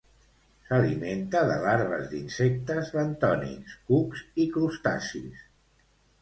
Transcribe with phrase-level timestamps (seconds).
[0.67, 5.47] S'alimenta de larves d'insectes bentònics, cucs i crustacis.